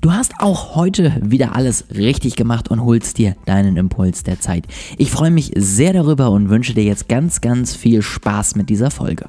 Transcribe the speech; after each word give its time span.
Du 0.00 0.12
hast 0.12 0.34
auch 0.38 0.76
heute 0.76 1.12
wieder 1.20 1.56
alles 1.56 1.86
richtig 1.90 2.36
gemacht 2.36 2.70
und 2.70 2.84
holst 2.84 3.18
dir 3.18 3.34
deinen 3.46 3.76
Impuls 3.76 4.22
der 4.22 4.38
Zeit. 4.38 4.64
Ich 4.96 5.10
freue 5.10 5.32
mich 5.32 5.50
sehr 5.56 5.92
darüber 5.92 6.30
und 6.30 6.50
wünsche 6.50 6.72
dir 6.72 6.84
jetzt 6.84 7.08
ganz, 7.08 7.40
ganz 7.40 7.74
viel 7.74 8.00
Spaß 8.00 8.54
mit 8.54 8.70
dieser 8.70 8.92
Folge. 8.92 9.28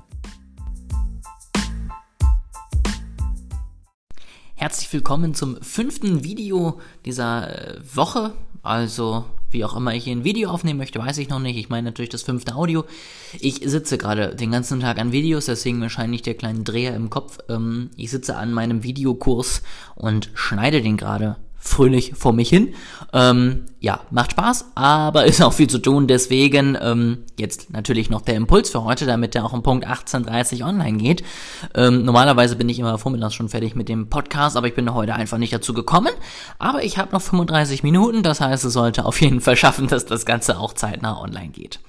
Herzlich 4.54 4.94
willkommen 4.94 5.34
zum 5.34 5.60
fünften 5.64 6.24
Video 6.24 6.80
dieser 7.04 7.78
äh, 7.78 7.80
Woche. 7.96 8.36
Also, 8.62 9.26
wie 9.52 9.66
auch 9.66 9.76
immer 9.76 9.94
ich 9.94 10.04
hier 10.04 10.16
ein 10.16 10.24
Video 10.24 10.50
aufnehmen 10.50 10.80
möchte, 10.80 11.00
weiß 11.00 11.18
ich 11.18 11.30
noch 11.30 11.40
nicht. 11.40 11.58
Ich 11.58 11.70
meine 11.70 11.90
natürlich 11.90 12.10
das 12.10 12.24
fünfte 12.24 12.56
Audio. 12.56 12.86
Ich 13.40 13.62
sitze 13.64 13.98
gerade 13.98 14.36
den 14.36 14.52
ganzen 14.52 14.80
Tag 14.80 15.00
an 15.00 15.12
Videos, 15.12 15.46
deswegen 15.46 15.82
wahrscheinlich 15.82 16.22
der 16.22 16.36
kleine 16.36 16.64
Dreher 16.64 16.96
im 16.96 17.10
Kopf. 17.10 17.40
Ähm, 17.50 17.90
ich 17.96 18.12
sitze 18.12 18.36
an 18.36 18.54
meinem 18.54 18.84
Videokurs 18.84 19.62
und 19.96 20.30
schneide 20.34 20.82
den 20.82 20.98
gerade 20.98 21.38
fröhlich 21.60 22.14
vor 22.16 22.34
mich 22.34 22.50
hin. 22.50 22.74
Ähm, 23.14 23.66
ja, 23.80 24.02
macht 24.12 24.32
Spaß, 24.32 24.72
aber 24.76 25.26
ist 25.26 25.42
auch 25.42 25.54
viel 25.54 25.70
zu 25.70 25.80
tun. 25.80 26.08
Deswegen 26.08 26.78
ähm, 26.82 27.20
jetzt 27.38 27.72
natürlich 27.72 28.10
noch 28.10 28.22
der 28.22 28.36
Impuls 28.36 28.70
für 28.70 28.84
heute, 28.84 29.06
damit 29.06 29.36
der 29.36 29.46
auch 29.46 29.54
um 29.54 29.64
Punkt 29.64 29.88
18.30 29.88 30.66
online 30.66 30.98
geht. 30.98 31.24
Ähm, 31.76 32.04
normalerweise 32.04 32.56
bin 32.56 32.70
ich 32.70 32.80
immer 32.80 32.98
vormittags 32.98 33.34
schon 33.34 33.50
fertig 33.50 33.76
mit 33.76 33.90
dem 33.90 34.10
Podcast, 34.10 34.58
aber 34.58 34.68
ich 34.68 34.76
bin 34.76 34.94
heute 34.94 35.14
einfach 35.14 35.38
nicht 35.38 35.54
dazu 35.54 35.74
gekommen. 35.74 36.12
Aber 36.58 36.84
ich 36.84 36.98
habe 36.98 37.12
noch 37.12 37.22
35 37.22 37.84
Minuten, 37.84 38.24
das 38.24 38.42
heißt, 38.42 38.64
es 38.66 38.74
sollte 38.74 39.06
auf 39.06 39.22
jeden 39.22 39.42
Fall 39.42 39.56
schaffen, 39.56 39.88
dass 39.88 40.06
das 40.06 40.26
Ganze 40.26 40.58
auch 40.60 40.74
zeitnah 40.74 41.22
online 41.22 41.50
geht. 41.50 41.80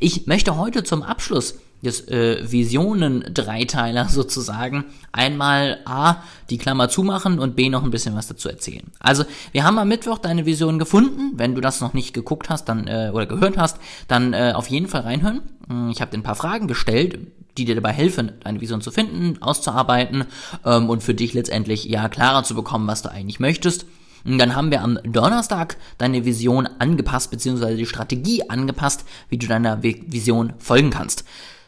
Ich 0.00 0.26
möchte 0.26 0.56
heute 0.56 0.84
zum 0.84 1.02
Abschluss 1.02 1.58
des 1.84 2.08
äh, 2.08 2.50
Visionen-Dreiteiler 2.50 4.08
sozusagen 4.08 4.86
einmal 5.12 5.78
A, 5.84 6.16
die 6.50 6.58
Klammer 6.58 6.88
zumachen 6.88 7.38
und 7.38 7.54
B, 7.54 7.68
noch 7.68 7.84
ein 7.84 7.90
bisschen 7.90 8.16
was 8.16 8.26
dazu 8.26 8.48
erzählen. 8.48 8.90
Also, 8.98 9.24
wir 9.52 9.64
haben 9.64 9.78
am 9.78 9.88
Mittwoch 9.88 10.18
deine 10.18 10.46
Vision 10.46 10.78
gefunden. 10.78 11.32
Wenn 11.36 11.54
du 11.54 11.60
das 11.60 11.80
noch 11.80 11.94
nicht 11.94 12.12
geguckt 12.12 12.50
hast 12.50 12.64
dann 12.64 12.86
äh, 12.86 13.10
oder 13.12 13.26
gehört 13.26 13.56
hast, 13.56 13.78
dann 14.08 14.32
äh, 14.32 14.52
auf 14.54 14.68
jeden 14.68 14.88
Fall 14.88 15.02
reinhören. 15.02 15.42
Hm, 15.68 15.90
ich 15.90 16.00
habe 16.00 16.10
dir 16.10 16.18
ein 16.18 16.24
paar 16.24 16.34
Fragen 16.34 16.66
gestellt, 16.66 17.18
die 17.56 17.64
dir 17.64 17.76
dabei 17.76 17.92
helfen, 17.92 18.32
deine 18.42 18.60
Vision 18.60 18.80
zu 18.80 18.90
finden, 18.90 19.40
auszuarbeiten 19.40 20.24
ähm, 20.64 20.90
und 20.90 21.02
für 21.02 21.14
dich 21.14 21.34
letztendlich 21.34 21.84
ja 21.84 22.08
klarer 22.08 22.42
zu 22.42 22.54
bekommen, 22.54 22.88
was 22.88 23.02
du 23.02 23.10
eigentlich 23.10 23.40
möchtest. 23.40 23.86
Dann 24.24 24.56
haben 24.56 24.70
wir 24.70 24.82
am 24.82 24.98
Donnerstag 25.04 25.76
deine 25.98 26.24
Vision 26.24 26.66
angepasst, 26.78 27.30
beziehungsweise 27.30 27.76
die 27.76 27.86
Strategie 27.86 28.48
angepasst, 28.48 29.04
wie 29.28 29.36
du 29.36 29.46
deiner 29.46 29.82
Vision 29.82 30.54
folgen 30.58 30.90
kannst. 30.90 31.24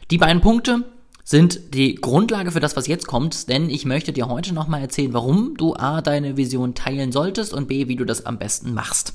Die 0.09 0.17
beiden 0.17 0.41
Punkte 0.41 0.85
sind 1.25 1.73
die 1.73 1.95
Grundlage 1.95 2.51
für 2.51 2.61
das, 2.61 2.77
was 2.77 2.87
jetzt 2.87 3.07
kommt, 3.07 3.49
denn 3.49 3.69
ich 3.69 3.83
möchte 3.83 4.13
dir 4.13 4.29
heute 4.29 4.53
nochmal 4.53 4.79
erzählen, 4.79 5.11
warum 5.11 5.55
du 5.57 5.75
A, 5.75 6.01
deine 6.01 6.37
Vision 6.37 6.75
teilen 6.75 7.11
solltest 7.11 7.53
und 7.53 7.67
B, 7.67 7.89
wie 7.89 7.97
du 7.97 8.05
das 8.05 8.25
am 8.25 8.39
besten 8.39 8.73
machst. 8.73 9.13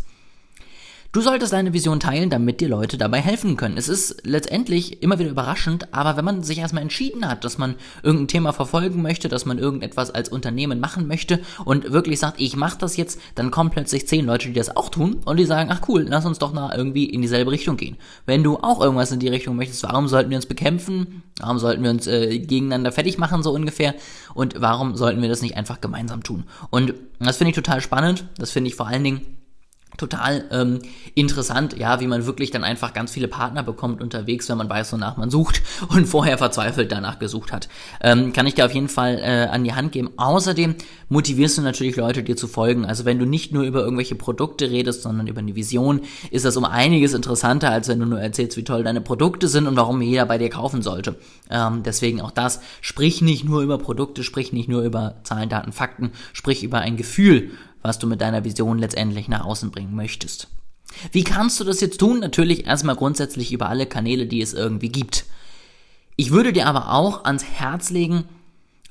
Du 1.14 1.20
solltest 1.20 1.52
deine 1.52 1.74
Vision 1.74 2.00
teilen, 2.00 2.30
damit 2.30 2.62
dir 2.62 2.70
Leute 2.70 2.96
dabei 2.96 3.20
helfen 3.20 3.58
können. 3.58 3.76
Es 3.76 3.86
ist 3.86 4.22
letztendlich 4.24 5.02
immer 5.02 5.18
wieder 5.18 5.28
überraschend, 5.28 5.92
aber 5.92 6.16
wenn 6.16 6.24
man 6.24 6.42
sich 6.42 6.56
erstmal 6.56 6.82
entschieden 6.82 7.28
hat, 7.28 7.44
dass 7.44 7.58
man 7.58 7.74
irgendein 8.02 8.28
Thema 8.28 8.54
verfolgen 8.54 9.02
möchte, 9.02 9.28
dass 9.28 9.44
man 9.44 9.58
irgendetwas 9.58 10.10
als 10.10 10.30
Unternehmen 10.30 10.80
machen 10.80 11.06
möchte 11.06 11.40
und 11.66 11.92
wirklich 11.92 12.18
sagt, 12.18 12.40
ich 12.40 12.56
mache 12.56 12.78
das 12.78 12.96
jetzt, 12.96 13.20
dann 13.34 13.50
kommen 13.50 13.68
plötzlich 13.68 14.08
zehn 14.08 14.24
Leute, 14.24 14.48
die 14.48 14.54
das 14.54 14.74
auch 14.74 14.88
tun 14.88 15.20
und 15.26 15.36
die 15.36 15.44
sagen, 15.44 15.68
ach 15.70 15.82
cool, 15.86 16.06
lass 16.08 16.24
uns 16.24 16.38
doch 16.38 16.54
mal 16.54 16.74
irgendwie 16.74 17.04
in 17.04 17.20
dieselbe 17.20 17.50
Richtung 17.50 17.76
gehen. 17.76 17.98
Wenn 18.24 18.42
du 18.42 18.56
auch 18.56 18.80
irgendwas 18.80 19.12
in 19.12 19.20
die 19.20 19.28
Richtung 19.28 19.56
möchtest, 19.56 19.82
warum 19.82 20.08
sollten 20.08 20.30
wir 20.30 20.36
uns 20.38 20.46
bekämpfen? 20.46 21.22
Warum 21.40 21.58
sollten 21.58 21.82
wir 21.82 21.90
uns 21.90 22.06
äh, 22.06 22.38
gegeneinander 22.38 22.90
fertig 22.90 23.18
machen, 23.18 23.42
so 23.42 23.52
ungefähr? 23.52 23.94
Und 24.32 24.62
warum 24.62 24.96
sollten 24.96 25.20
wir 25.20 25.28
das 25.28 25.42
nicht 25.42 25.58
einfach 25.58 25.82
gemeinsam 25.82 26.22
tun? 26.22 26.44
Und 26.70 26.94
das 27.18 27.36
finde 27.36 27.50
ich 27.50 27.56
total 27.56 27.82
spannend. 27.82 28.24
Das 28.38 28.50
finde 28.50 28.68
ich 28.68 28.76
vor 28.76 28.86
allen 28.86 29.04
Dingen 29.04 29.41
total 29.96 30.44
ähm, 30.50 30.80
interessant, 31.14 31.76
ja, 31.78 32.00
wie 32.00 32.06
man 32.06 32.26
wirklich 32.26 32.50
dann 32.50 32.64
einfach 32.64 32.92
ganz 32.92 33.12
viele 33.12 33.28
Partner 33.28 33.62
bekommt 33.62 34.00
unterwegs, 34.00 34.48
wenn 34.48 34.58
man 34.58 34.68
weiß, 34.68 34.92
wonach 34.92 35.16
man 35.16 35.30
sucht 35.30 35.62
und 35.88 36.06
vorher 36.06 36.38
verzweifelt 36.38 36.90
danach 36.90 37.18
gesucht 37.18 37.52
hat. 37.52 37.68
Ähm, 38.00 38.32
kann 38.32 38.46
ich 38.46 38.54
dir 38.54 38.66
auf 38.66 38.74
jeden 38.74 38.88
Fall 38.88 39.18
äh, 39.18 39.48
an 39.50 39.64
die 39.64 39.74
Hand 39.74 39.92
geben. 39.92 40.10
Außerdem 40.16 40.76
motivierst 41.08 41.58
du 41.58 41.62
natürlich 41.62 41.96
Leute, 41.96 42.22
dir 42.22 42.36
zu 42.36 42.48
folgen. 42.48 42.84
Also 42.84 43.04
wenn 43.04 43.18
du 43.18 43.26
nicht 43.26 43.52
nur 43.52 43.64
über 43.64 43.80
irgendwelche 43.80 44.14
Produkte 44.14 44.70
redest, 44.70 45.02
sondern 45.02 45.26
über 45.26 45.40
eine 45.40 45.54
Vision, 45.54 46.00
ist 46.30 46.44
das 46.44 46.56
um 46.56 46.64
einiges 46.64 47.12
interessanter, 47.12 47.70
als 47.70 47.88
wenn 47.88 48.00
du 48.00 48.06
nur 48.06 48.20
erzählst, 48.20 48.56
wie 48.56 48.64
toll 48.64 48.84
deine 48.84 49.00
Produkte 49.00 49.48
sind 49.48 49.66
und 49.66 49.76
warum 49.76 50.00
jeder 50.00 50.26
bei 50.26 50.38
dir 50.38 50.48
kaufen 50.48 50.82
sollte. 50.82 51.16
Ähm, 51.50 51.82
deswegen 51.82 52.20
auch 52.20 52.30
das, 52.30 52.60
sprich 52.80 53.20
nicht 53.20 53.44
nur 53.44 53.62
über 53.62 53.78
Produkte, 53.78 54.24
sprich 54.24 54.52
nicht 54.52 54.68
nur 54.68 54.82
über 54.82 55.16
Zahlen, 55.24 55.48
Daten, 55.48 55.72
Fakten, 55.72 56.12
sprich 56.32 56.64
über 56.64 56.78
ein 56.78 56.96
Gefühl, 56.96 57.50
was 57.82 57.98
du 57.98 58.06
mit 58.06 58.20
deiner 58.20 58.44
Vision 58.44 58.78
letztendlich 58.78 59.28
nach 59.28 59.44
außen 59.44 59.70
bringen 59.70 59.94
möchtest. 59.94 60.48
Wie 61.10 61.24
kannst 61.24 61.58
du 61.60 61.64
das 61.64 61.80
jetzt 61.80 61.98
tun? 61.98 62.20
Natürlich 62.20 62.66
erstmal 62.66 62.96
grundsätzlich 62.96 63.52
über 63.52 63.68
alle 63.68 63.86
Kanäle, 63.86 64.26
die 64.26 64.42
es 64.42 64.54
irgendwie 64.54 64.90
gibt. 64.90 65.24
Ich 66.16 66.30
würde 66.30 66.52
dir 66.52 66.66
aber 66.66 66.92
auch 66.92 67.24
ans 67.24 67.44
Herz 67.44 67.90
legen, 67.90 68.24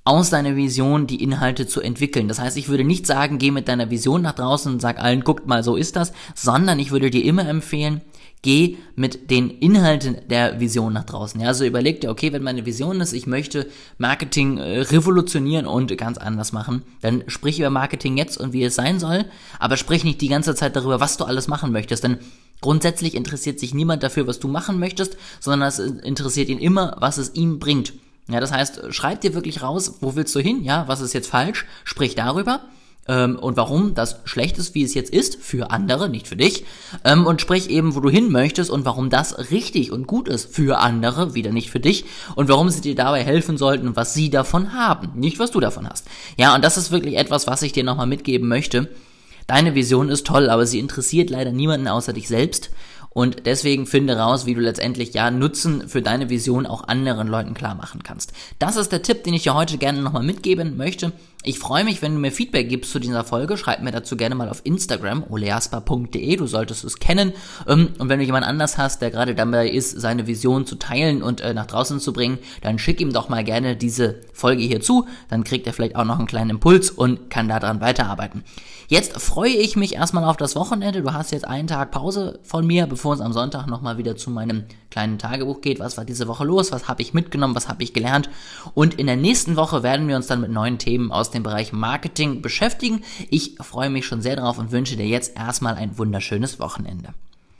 aus 0.04 0.32
deiner 0.32 0.56
Vision 0.56 1.06
die 1.06 1.24
Inhalte 1.24 1.68
zu 1.68 1.82
entwickeln. 1.82 2.28
Das 2.28 2.40
heißt, 2.40 2.58
ich 2.58 2.70
würde 2.70 2.84
nicht 2.84 3.06
sagen, 3.06 3.38
geh 3.38 3.52
mit 3.52 3.68
deiner 3.68 3.92
Vision 3.92 4.22
nach 4.22 4.34
draußen 4.34 4.74
und 4.74 4.80
sag 4.82 5.00
allen, 5.00 5.24
guckt 5.24 5.48
mal, 5.48 5.64
so 5.64 5.76
ist 5.76 5.96
das, 5.96 6.12
sondern 6.34 6.80
ich 6.80 6.92
würde 6.92 7.12
dir 7.12 7.24
immer 7.24 7.48
empfehlen, 7.48 8.02
geh 8.42 8.78
mit 8.96 9.30
den 9.30 9.52
Inhalten 9.52 10.18
der 10.28 10.60
Vision 10.60 10.94
nach 10.94 11.04
draußen. 11.04 11.40
Ja, 11.40 11.50
also 11.50 11.66
überleg 11.66 12.02
dir, 12.02 12.10
okay, 12.10 12.34
wenn 12.34 12.42
meine 12.42 12.66
Vision 12.66 13.00
ist, 13.00 13.14
ich 13.14 13.28
möchte 13.28 13.68
Marketing 14.00 14.58
äh, 14.58 14.80
revolutionieren 14.82 15.68
und 15.68 15.96
ganz 15.98 16.18
anders 16.18 16.52
machen, 16.52 16.82
dann 17.02 17.24
sprich 17.28 17.60
über 17.60 17.70
Marketing 17.70 18.18
jetzt 18.18 18.38
und 18.38 18.54
wie 18.54 18.64
es 18.64 18.74
sein 18.74 19.00
soll, 19.00 19.26
aber 19.60 19.78
sprich 19.78 20.04
nicht 20.04 20.22
die 20.22 20.30
ganze 20.30 20.56
Zeit 20.56 20.76
darüber, 20.76 21.00
was 21.00 21.18
du 21.18 21.26
alles 21.26 21.48
machen 21.48 21.72
möchtest, 21.72 22.04
denn 22.04 22.18
grundsätzlich 22.62 23.14
interessiert 23.14 23.60
sich 23.60 23.76
niemand 23.76 24.02
dafür, 24.02 24.26
was 24.26 24.40
du 24.40 24.48
machen 24.48 24.80
möchtest, 24.80 25.18
sondern 25.40 25.70
es 25.70 25.78
interessiert 25.78 26.50
ihn 26.50 26.60
immer, 26.60 26.96
was 27.00 27.20
es 27.20 27.36
ihm 27.36 27.60
bringt. 27.60 27.94
Ja, 28.30 28.40
das 28.40 28.52
heißt, 28.52 28.94
schreib 28.94 29.22
dir 29.22 29.34
wirklich 29.34 29.62
raus, 29.62 29.96
wo 30.02 30.16
willst 30.16 30.34
du 30.36 30.40
hin, 30.40 30.64
ja, 30.64 30.88
was 30.88 31.02
ist 31.02 31.14
jetzt 31.14 31.30
falsch, 31.30 31.66
sprich 31.84 32.16
darüber 32.16 32.62
ähm, 33.08 33.38
und 33.38 33.58
warum 33.58 33.94
das 33.94 34.22
schlecht 34.26 34.58
ist, 34.58 34.76
wie 34.76 34.84
es 34.84 34.94
jetzt 34.94 35.12
ist, 35.12 35.36
für 35.42 35.72
andere, 35.72 36.08
nicht 36.08 36.28
für 36.28 36.36
dich. 36.36 36.66
Ähm, 37.04 37.26
und 37.26 37.42
sprich 37.42 37.70
eben, 37.70 37.96
wo 37.96 38.00
du 38.00 38.10
hin 38.10 38.32
möchtest 38.32 38.70
und 38.70 38.86
warum 38.86 39.10
das 39.10 39.52
richtig 39.52 39.92
und 39.92 40.08
gut 40.08 40.28
ist 40.28 40.54
für 40.54 40.80
andere, 40.80 41.34
wieder 41.34 41.52
nicht 41.52 41.72
für 41.72 41.80
dich. 41.80 42.06
Und 42.36 42.48
warum 42.48 42.70
sie 42.70 42.82
dir 42.82 42.96
dabei 42.96 43.24
helfen 43.24 43.58
sollten 43.58 43.88
und 43.88 43.96
was 43.96 44.14
sie 44.14 44.30
davon 44.30 44.74
haben, 44.74 45.20
nicht 45.20 45.40
was 45.40 45.52
du 45.52 45.60
davon 45.60 45.90
hast. 45.90 46.08
Ja, 46.38 46.56
und 46.56 46.64
das 46.64 46.78
ist 46.78 46.92
wirklich 46.92 47.18
etwas, 47.18 47.48
was 47.48 47.62
ich 47.64 47.74
dir 47.74 47.84
nochmal 47.84 48.08
mitgeben 48.08 48.48
möchte. 48.48 48.90
Deine 49.48 49.76
Vision 49.76 50.10
ist 50.10 50.26
toll, 50.28 50.50
aber 50.50 50.66
sie 50.66 50.80
interessiert 50.80 51.30
leider 51.30 51.52
niemanden 51.52 51.88
außer 51.88 52.14
dich 52.14 52.28
selbst. 52.28 52.70
Und 53.14 53.46
deswegen 53.46 53.88
finde 53.88 54.18
raus, 54.18 54.46
wie 54.46 54.54
du 54.54 54.62
letztendlich 54.62 55.14
ja 55.14 55.32
Nutzen 55.32 55.90
für 55.90 56.02
deine 56.02 56.30
Vision 56.30 56.66
auch 56.66 56.88
anderen 56.88 57.28
Leuten 57.28 57.54
klar 57.54 57.76
machen 57.76 58.04
kannst. 58.04 58.32
Das 58.58 58.78
ist 58.78 58.92
der 58.92 59.02
Tipp, 59.02 59.26
den 59.26 59.34
ich 59.34 59.44
dir 59.44 59.54
heute 59.54 59.78
gerne 59.78 60.02
nochmal 60.02 60.24
mitgeben 60.24 60.78
möchte. 60.78 61.12
Ich 61.44 61.58
freue 61.58 61.84
mich, 61.84 62.04
wenn 62.04 62.14
du 62.14 62.20
mir 62.20 62.32
Feedback 62.32 62.70
gibst 62.70 62.92
zu 62.92 63.00
dieser 63.00 63.24
Folge. 63.24 63.58
Schreib 63.58 63.82
mir 63.82 63.90
dazu 63.90 64.16
gerne 64.16 64.36
mal 64.36 64.48
auf 64.48 64.62
Instagram, 64.64 65.24
oleaspa.de, 65.28 66.36
du 66.36 66.46
solltest 66.46 66.84
es 66.84 67.00
kennen. 67.00 67.34
Ähm, 67.68 67.90
und 67.98 68.10
wenn 68.10 68.20
du 68.20 68.26
jemand 68.26 68.46
anders 68.46 68.78
hast, 68.78 69.02
der 69.02 69.10
gerade 69.10 69.34
dabei 69.34 69.68
ist, 69.68 70.00
seine 70.00 70.28
Vision 70.28 70.68
zu 70.68 70.76
teilen 70.76 71.24
und 71.24 71.42
äh, 71.42 71.56
nach 71.56 71.66
draußen 71.66 72.00
zu 72.00 72.14
bringen, 72.14 72.38
dann 72.62 72.78
schick 72.78 73.02
ihm 73.02 73.12
doch 73.12 73.28
mal 73.28 73.44
gerne 73.44 73.76
diese 73.76 74.22
Folge 74.34 74.62
hier 74.62 74.82
zu. 74.82 75.08
Dann 75.30 75.44
kriegt 75.44 75.66
er 75.66 75.74
vielleicht 75.74 75.96
auch 75.96 76.06
noch 76.06 76.20
einen 76.20 76.28
kleinen 76.28 76.52
Impuls 76.52 76.92
und 76.92 77.32
kann 77.32 77.50
daran 77.50 77.82
weiterarbeiten. 77.82 78.44
Jetzt 78.88 79.20
freue 79.22 79.50
ich 79.50 79.76
mich 79.78 79.96
erstmal 79.96 80.26
auf 80.26 80.38
das 80.38 80.56
Wochenende. 80.56 81.02
Du 81.02 81.14
hast 81.14 81.32
jetzt 81.32 81.48
einen 81.48 81.70
Tag 81.70 81.92
Pause 81.92 82.40
von 82.44 82.68
mir, 82.68 82.86
bevor 82.88 83.14
es 83.14 83.22
am 83.22 83.32
Sonntag 83.32 83.66
nochmal 83.66 83.98
wieder 83.98 84.18
zu 84.18 84.30
meinem 84.30 84.66
kleinen 84.90 85.18
Tagebuch 85.18 85.62
geht. 85.62 85.80
Was 85.80 85.98
war 85.98 86.04
diese 86.04 86.28
Woche 86.28 86.44
los? 86.44 86.74
Was 86.74 86.90
habe 86.90 87.02
ich 87.02 87.14
mitgenommen? 87.14 87.56
Was 87.56 87.70
habe 87.70 87.82
ich 87.84 87.94
gelernt? 87.94 88.30
Und 88.74 88.96
in 88.96 89.08
der 89.08 89.16
nächsten 89.16 89.56
Woche 89.56 89.82
werden 89.82 90.10
wir 90.10 90.18
uns 90.18 90.28
dann 90.28 90.42
mit 90.42 90.52
neuen 90.52 90.78
Themen 90.78 91.10
aus 91.12 91.31
dem 91.32 91.44
Bereich 91.44 91.74
Marketing 91.74 92.42
beschäftigen. 92.42 93.04
Ich 93.30 93.58
freue 93.60 93.90
mich 93.90 94.06
schon 94.06 94.22
sehr 94.22 94.36
drauf 94.36 94.58
und 94.58 94.72
wünsche 94.72 94.98
dir 94.98 95.08
jetzt 95.08 95.36
erstmal 95.38 95.76
ein 95.76 95.98
wunderschönes 95.98 96.60
Wochenende. 96.60 97.14